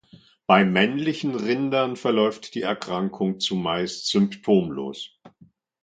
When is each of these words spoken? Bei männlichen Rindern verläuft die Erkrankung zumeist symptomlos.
Bei 0.47 0.65
männlichen 0.65 1.35
Rindern 1.35 1.95
verläuft 1.95 2.55
die 2.55 2.63
Erkrankung 2.63 3.39
zumeist 3.39 4.07
symptomlos. 4.07 5.21